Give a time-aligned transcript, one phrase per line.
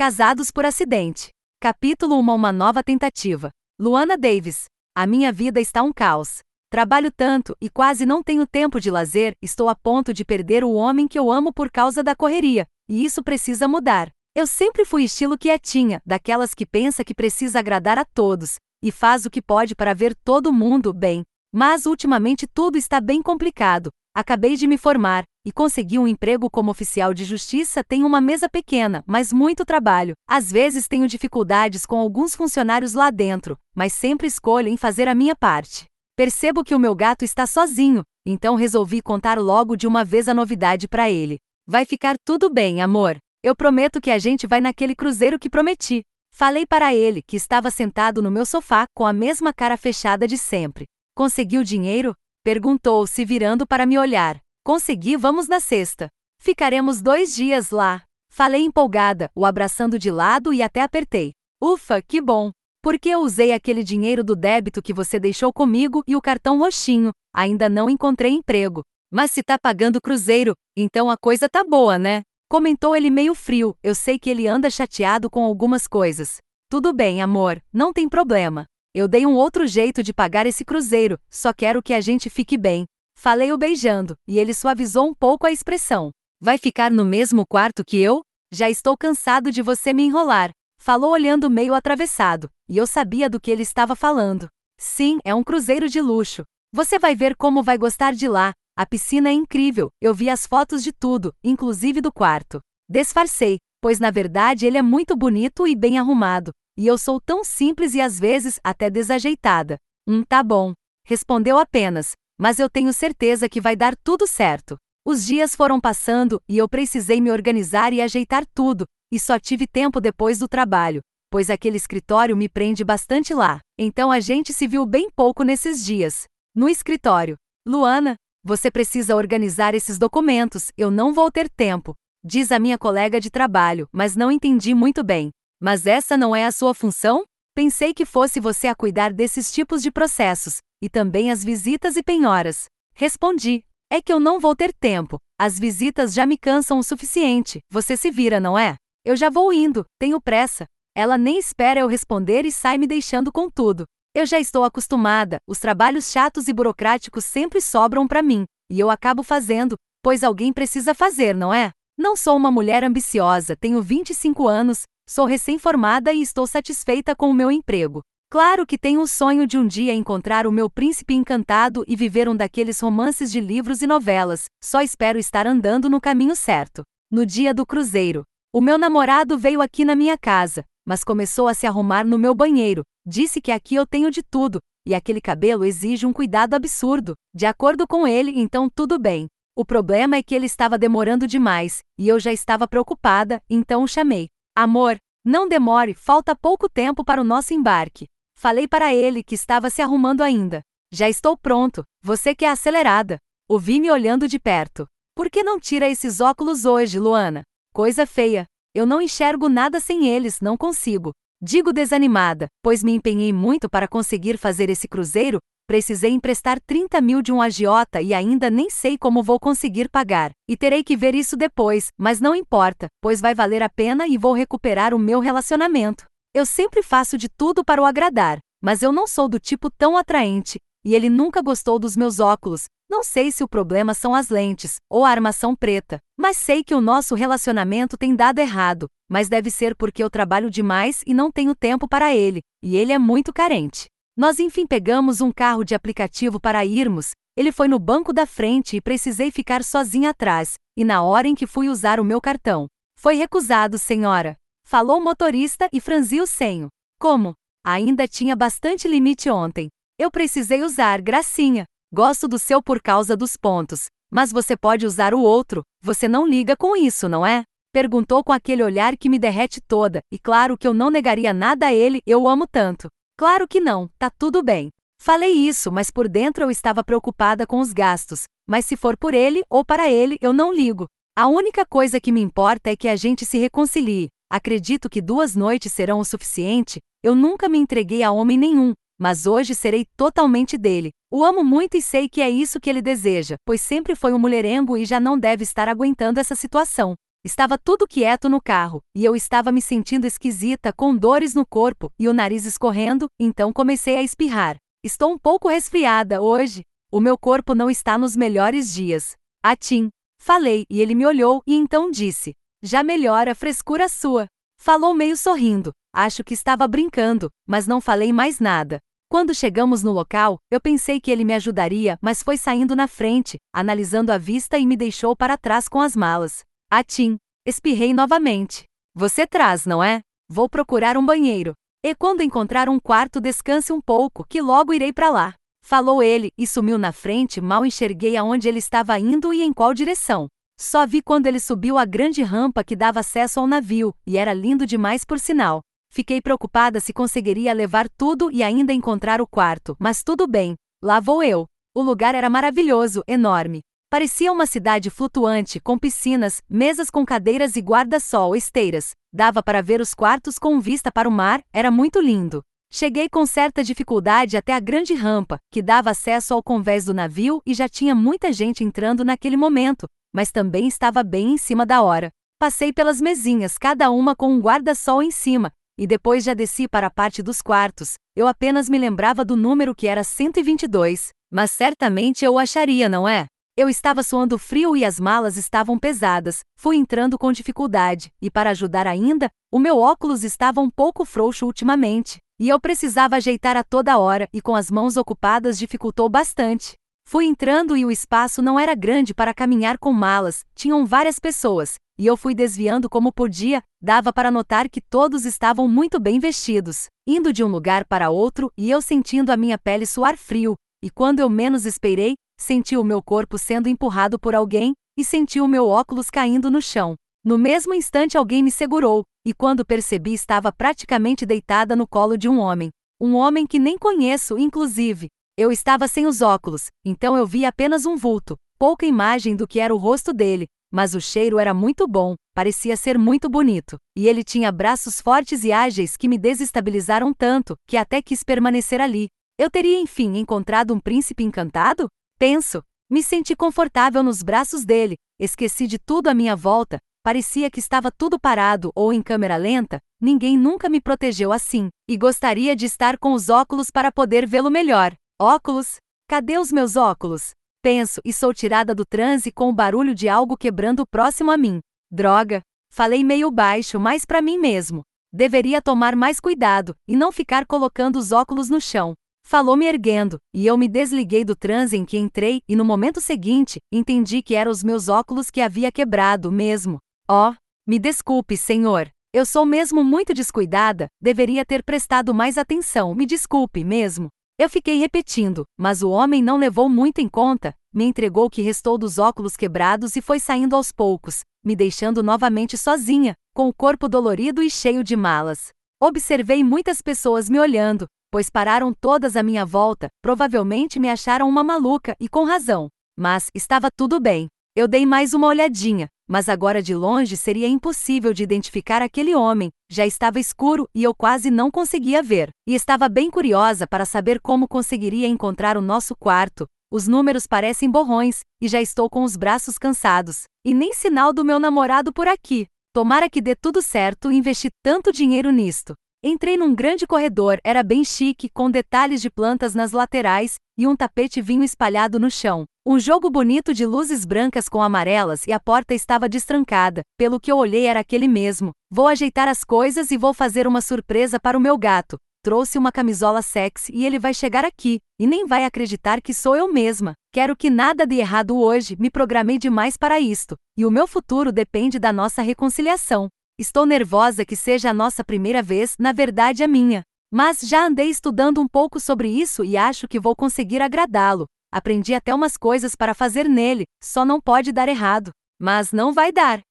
[0.00, 1.28] Casados por acidente.
[1.60, 3.50] Capítulo 1 Uma nova tentativa.
[3.78, 4.64] Luana Davis.
[4.96, 6.38] A minha vida está um caos.
[6.70, 10.72] Trabalho tanto e quase não tenho tempo de lazer, estou a ponto de perder o
[10.72, 14.10] homem que eu amo por causa da correria, e isso precisa mudar.
[14.34, 19.26] Eu sempre fui estilo quietinha, daquelas que pensa que precisa agradar a todos, e faz
[19.26, 21.24] o que pode para ver todo mundo bem.
[21.52, 23.90] Mas ultimamente tudo está bem complicado.
[24.16, 27.82] Acabei de me formar e consegui um emprego como oficial de justiça.
[27.82, 30.14] Tenho uma mesa pequena, mas muito trabalho.
[30.28, 35.14] Às vezes tenho dificuldades com alguns funcionários lá dentro, mas sempre escolho em fazer a
[35.14, 35.86] minha parte.
[36.16, 40.34] Percebo que o meu gato está sozinho, então resolvi contar logo de uma vez a
[40.34, 41.38] novidade para ele.
[41.66, 43.16] Vai ficar tudo bem, amor.
[43.42, 46.02] Eu prometo que a gente vai naquele cruzeiro que prometi.
[46.30, 50.36] Falei para ele, que estava sentado no meu sofá com a mesma cara fechada de
[50.36, 50.84] sempre.
[51.14, 52.14] Conseguiu dinheiro?
[52.44, 54.40] Perguntou, se virando para me olhar.
[54.70, 56.08] Consegui, vamos na sexta.
[56.38, 58.04] Ficaremos dois dias lá.
[58.30, 61.32] Falei empolgada, o abraçando de lado e até apertei.
[61.60, 62.52] Ufa, que bom!
[62.80, 67.10] Porque eu usei aquele dinheiro do débito que você deixou comigo e o cartão roxinho.
[67.34, 68.84] Ainda não encontrei emprego.
[69.10, 72.22] Mas se tá pagando cruzeiro, então a coisa tá boa, né?
[72.48, 76.36] Comentou ele meio frio, eu sei que ele anda chateado com algumas coisas.
[76.68, 78.66] Tudo bem, amor, não tem problema.
[78.94, 82.56] Eu dei um outro jeito de pagar esse cruzeiro, só quero que a gente fique
[82.56, 82.86] bem.
[83.22, 86.10] Falei o beijando, e ele suavizou um pouco a expressão.
[86.40, 88.22] Vai ficar no mesmo quarto que eu?
[88.50, 90.52] Já estou cansado de você me enrolar.
[90.80, 94.48] Falou olhando meio atravessado, e eu sabia do que ele estava falando.
[94.78, 96.44] Sim, é um cruzeiro de luxo.
[96.72, 98.54] Você vai ver como vai gostar de lá.
[98.74, 102.58] A piscina é incrível, eu vi as fotos de tudo, inclusive do quarto.
[102.88, 107.44] Disfarcei, pois na verdade ele é muito bonito e bem arrumado, e eu sou tão
[107.44, 109.76] simples e às vezes até desajeitada.
[110.08, 110.72] Hum, tá bom.
[111.04, 114.78] Respondeu apenas, mas eu tenho certeza que vai dar tudo certo.
[115.04, 119.66] Os dias foram passando e eu precisei me organizar e ajeitar tudo, e só tive
[119.66, 123.60] tempo depois do trabalho, pois aquele escritório me prende bastante lá.
[123.78, 126.24] Então a gente se viu bem pouco nesses dias.
[126.54, 127.36] No escritório.
[127.68, 133.20] Luana, você precisa organizar esses documentos, eu não vou ter tempo, diz a minha colega
[133.20, 135.30] de trabalho, mas não entendi muito bem.
[135.60, 137.22] Mas essa não é a sua função?
[137.54, 142.02] Pensei que fosse você a cuidar desses tipos de processos, e também as visitas e
[142.02, 142.64] penhoras.
[142.94, 147.60] Respondi: É que eu não vou ter tempo, as visitas já me cansam o suficiente,
[147.70, 148.76] você se vira, não é?
[149.04, 150.66] Eu já vou indo, tenho pressa.
[150.94, 153.84] Ela nem espera eu responder e sai me deixando com tudo.
[154.14, 158.90] Eu já estou acostumada, os trabalhos chatos e burocráticos sempre sobram para mim, e eu
[158.90, 161.70] acabo fazendo, pois alguém precisa fazer, não é?
[161.96, 167.34] Não sou uma mulher ambiciosa, tenho 25 anos, Sou recém-formada e estou satisfeita com o
[167.34, 168.00] meu emprego.
[168.32, 172.28] Claro que tenho o sonho de um dia encontrar o meu príncipe encantado e viver
[172.28, 176.84] um daqueles romances de livros e novelas, só espero estar andando no caminho certo.
[177.10, 178.22] No dia do cruzeiro,
[178.54, 182.32] o meu namorado veio aqui na minha casa, mas começou a se arrumar no meu
[182.32, 187.14] banheiro, disse que aqui eu tenho de tudo, e aquele cabelo exige um cuidado absurdo.
[187.34, 189.26] De acordo com ele, então tudo bem.
[189.56, 193.88] O problema é que ele estava demorando demais, e eu já estava preocupada, então o
[193.88, 194.28] chamei.
[194.56, 198.06] Amor, não demore, falta pouco tempo para o nosso embarque.
[198.42, 200.62] Falei para ele que estava se arrumando ainda.
[200.90, 203.18] Já estou pronto, você que é acelerada.
[203.46, 204.88] Ouvi-me olhando de perto.
[205.14, 207.42] Por que não tira esses óculos hoje, Luana?
[207.70, 208.46] Coisa feia.
[208.74, 211.12] Eu não enxergo nada sem eles, não consigo.
[211.38, 217.20] Digo desanimada, pois me empenhei muito para conseguir fazer esse cruzeiro, precisei emprestar 30 mil
[217.20, 220.30] de um agiota e ainda nem sei como vou conseguir pagar.
[220.48, 224.16] E terei que ver isso depois, mas não importa, pois vai valer a pena e
[224.16, 226.09] vou recuperar o meu relacionamento.
[226.32, 229.96] Eu sempre faço de tudo para o agradar, mas eu não sou do tipo tão
[229.96, 232.66] atraente, e ele nunca gostou dos meus óculos.
[232.88, 236.72] Não sei se o problema são as lentes ou a armação preta, mas sei que
[236.74, 241.32] o nosso relacionamento tem dado errado, mas deve ser porque eu trabalho demais e não
[241.32, 243.86] tenho tempo para ele, e ele é muito carente.
[244.16, 248.76] Nós enfim pegamos um carro de aplicativo para irmos, ele foi no banco da frente
[248.76, 252.68] e precisei ficar sozinha atrás, e na hora em que fui usar o meu cartão.
[252.96, 254.36] Foi recusado, senhora.
[254.70, 256.68] Falou o motorista e franziu o senho.
[256.96, 257.34] Como?
[257.66, 259.68] Ainda tinha bastante limite ontem.
[259.98, 261.64] Eu precisei usar, gracinha.
[261.92, 263.86] Gosto do seu por causa dos pontos.
[264.08, 267.42] Mas você pode usar o outro, você não liga com isso, não é?
[267.72, 271.66] Perguntou com aquele olhar que me derrete toda, e claro que eu não negaria nada
[271.66, 272.88] a ele, eu o amo tanto.
[273.18, 274.70] Claro que não, tá tudo bem.
[275.02, 278.22] Falei isso, mas por dentro eu estava preocupada com os gastos.
[278.48, 280.86] Mas se for por ele ou para ele, eu não ligo.
[281.18, 284.10] A única coisa que me importa é que a gente se reconcilie.
[284.32, 286.80] Acredito que duas noites serão o suficiente.
[287.02, 290.90] Eu nunca me entreguei a homem nenhum, mas hoje serei totalmente dele.
[291.10, 294.20] O amo muito e sei que é isso que ele deseja, pois sempre foi um
[294.20, 296.94] mulherengo e já não deve estar aguentando essa situação.
[297.24, 301.90] Estava tudo quieto no carro, e eu estava me sentindo esquisita, com dores no corpo
[301.98, 304.56] e o nariz escorrendo, então comecei a espirrar.
[304.84, 306.64] Estou um pouco resfriada hoje.
[306.92, 309.16] O meu corpo não está nos melhores dias.
[309.42, 309.90] Atim.
[310.22, 314.26] Falei, e ele me olhou e então disse: Já melhora, frescura sua.
[314.58, 315.72] Falou meio sorrindo.
[315.94, 318.78] Acho que estava brincando, mas não falei mais nada.
[319.08, 323.38] Quando chegamos no local, eu pensei que ele me ajudaria, mas foi saindo na frente,
[323.52, 326.44] analisando a vista e me deixou para trás com as malas.
[326.70, 327.16] Atim.
[327.46, 328.64] Espirrei novamente.
[328.94, 330.02] Você traz, não é?
[330.28, 331.54] Vou procurar um banheiro.
[331.82, 335.34] E quando encontrar um quarto, descanse um pouco, que logo irei para lá.
[335.62, 339.72] Falou ele e sumiu na frente, mal enxerguei aonde ele estava indo e em qual
[339.72, 340.28] direção.
[340.60, 344.34] Só vi quando ele subiu a grande rampa que dava acesso ao navio, e era
[344.34, 345.62] lindo demais por sinal.
[345.90, 351.00] Fiquei preocupada se conseguiria levar tudo e ainda encontrar o quarto, mas tudo bem, lá
[351.00, 351.46] vou eu.
[351.74, 353.62] O lugar era maravilhoso, enorme.
[353.88, 358.94] Parecia uma cidade flutuante, com piscinas, mesas com cadeiras e guarda-sol, esteiras.
[359.10, 362.44] Dava para ver os quartos com vista para o mar, era muito lindo.
[362.70, 367.40] Cheguei com certa dificuldade até a grande rampa, que dava acesso ao convés do navio
[367.46, 371.82] e já tinha muita gente entrando naquele momento, mas também estava bem em cima da
[371.82, 372.10] hora.
[372.38, 376.86] Passei pelas mesinhas, cada uma com um guarda-sol em cima, e depois já desci para
[376.86, 377.94] a parte dos quartos.
[378.16, 383.08] Eu apenas me lembrava do número que era 122, mas certamente eu o acharia, não
[383.08, 383.26] é?
[383.56, 388.50] Eu estava suando frio e as malas estavam pesadas, fui entrando com dificuldade, e para
[388.50, 393.62] ajudar ainda, o meu óculos estava um pouco frouxo ultimamente, e eu precisava ajeitar a
[393.62, 396.74] toda hora e com as mãos ocupadas dificultou bastante.
[397.10, 401.74] Fui entrando e o espaço não era grande para caminhar com malas, tinham várias pessoas,
[401.98, 406.86] e eu fui desviando como podia, dava para notar que todos estavam muito bem vestidos,
[407.04, 410.88] indo de um lugar para outro e eu sentindo a minha pele suar frio, e
[410.88, 415.48] quando eu menos esperei, senti o meu corpo sendo empurrado por alguém, e senti o
[415.48, 416.94] meu óculos caindo no chão.
[417.24, 422.28] No mesmo instante alguém me segurou, e quando percebi estava praticamente deitada no colo de
[422.28, 422.70] um homem.
[423.00, 425.08] Um homem que nem conheço, inclusive.
[425.42, 429.58] Eu estava sem os óculos, então eu vi apenas um vulto, pouca imagem do que
[429.58, 434.06] era o rosto dele, mas o cheiro era muito bom, parecia ser muito bonito, e
[434.06, 439.08] ele tinha braços fortes e ágeis que me desestabilizaram tanto que até quis permanecer ali.
[439.38, 441.88] Eu teria enfim encontrado um príncipe encantado?
[442.18, 442.62] Penso.
[442.90, 447.90] Me senti confortável nos braços dele, esqueci de tudo à minha volta, parecia que estava
[447.90, 452.98] tudo parado ou em câmera lenta, ninguém nunca me protegeu assim, e gostaria de estar
[452.98, 454.94] com os óculos para poder vê-lo melhor.
[455.22, 455.76] Óculos?
[456.08, 457.34] Cadê os meus óculos?
[457.60, 461.60] Penso e sou tirada do transe com o barulho de algo quebrando próximo a mim.
[461.90, 462.40] Droga!
[462.72, 464.80] Falei meio baixo, mas para mim mesmo.
[465.12, 468.94] Deveria tomar mais cuidado e não ficar colocando os óculos no chão.
[469.22, 472.98] Falou me erguendo, e eu me desliguei do transe em que entrei, e no momento
[472.98, 476.78] seguinte, entendi que eram os meus óculos que havia quebrado mesmo.
[477.06, 477.34] Oh,
[477.66, 478.90] me desculpe, senhor.
[479.12, 484.08] Eu sou mesmo muito descuidada, deveria ter prestado mais atenção, me desculpe mesmo.
[484.40, 488.40] Eu fiquei repetindo, mas o homem não levou muito em conta, me entregou o que
[488.40, 493.52] restou dos óculos quebrados e foi saindo aos poucos, me deixando novamente sozinha, com o
[493.52, 495.50] corpo dolorido e cheio de malas.
[495.78, 501.44] Observei muitas pessoas me olhando, pois pararam todas à minha volta, provavelmente me acharam uma
[501.44, 502.70] maluca e com razão.
[502.98, 504.26] Mas estava tudo bem.
[504.56, 509.52] Eu dei mais uma olhadinha, mas agora de longe seria impossível de identificar aquele homem,
[509.70, 514.18] já estava escuro e eu quase não conseguia ver, e estava bem curiosa para saber
[514.18, 516.48] como conseguiria encontrar o nosso quarto.
[516.68, 521.24] Os números parecem borrões, e já estou com os braços cansados, e nem sinal do
[521.24, 522.48] meu namorado por aqui.
[522.72, 525.74] Tomara que dê tudo certo e investi tanto dinheiro nisto.
[526.02, 530.74] Entrei num grande corredor, era bem chique, com detalhes de plantas nas laterais e um
[530.74, 532.46] tapete vinho espalhado no chão.
[532.64, 536.80] Um jogo bonito de luzes brancas com amarelas e a porta estava destrancada.
[536.96, 538.52] Pelo que eu olhei era aquele mesmo.
[538.70, 541.98] Vou ajeitar as coisas e vou fazer uma surpresa para o meu gato.
[542.22, 546.34] Trouxe uma camisola sexy e ele vai chegar aqui e nem vai acreditar que sou
[546.34, 546.94] eu mesma.
[547.12, 551.30] Quero que nada dê errado hoje, me programei demais para isto, e o meu futuro
[551.30, 553.10] depende da nossa reconciliação.
[553.40, 556.82] Estou nervosa que seja a nossa primeira vez, na verdade a minha.
[557.10, 561.24] Mas já andei estudando um pouco sobre isso e acho que vou conseguir agradá-lo.
[561.50, 565.10] Aprendi até umas coisas para fazer nele, só não pode dar errado.
[565.40, 566.42] Mas não vai dar.